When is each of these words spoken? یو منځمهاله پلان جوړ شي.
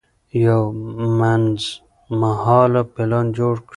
یو 0.45 0.61
منځمهاله 1.19 2.81
پلان 2.93 3.25
جوړ 3.37 3.55
شي. 3.61 3.67